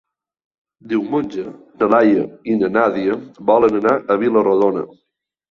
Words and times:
Diumenge 0.93 1.43
na 1.83 1.89
Laia 1.95 2.23
i 2.53 2.57
na 2.63 2.71
Nàdia 2.79 3.19
volen 3.53 3.79
anar 3.83 3.95
a 4.01 4.19
Vila-rodona. 4.27 4.85